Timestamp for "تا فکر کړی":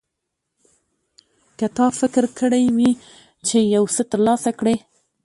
1.77-2.65